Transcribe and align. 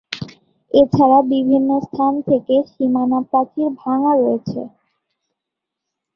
এছাড়া 0.71 1.19
বিভিন্ন 1.31 1.69
স্থান 1.85 2.13
থেকে 2.29 2.55
সীমানা-প্রাচীর 2.71 3.67
ভাঙ্গা 3.79 4.13
রয়েছে। 4.15 4.59